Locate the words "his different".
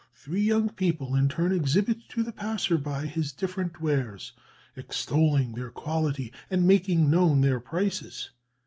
3.05-3.79